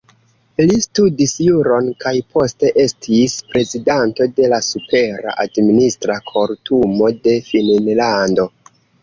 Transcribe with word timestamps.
Li 0.69 0.75
studis 0.83 1.33
juron 1.47 1.89
kaj 2.03 2.13
poste 2.37 2.71
estis 2.85 3.35
prezidanto 3.51 4.27
de 4.41 4.49
la 4.55 4.59
Supera 4.69 5.35
Administra 5.45 6.17
Kortumo 6.33 7.13
de 7.23 7.37
Finnlando. 7.53 8.49